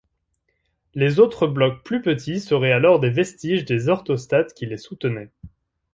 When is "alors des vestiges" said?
2.71-3.65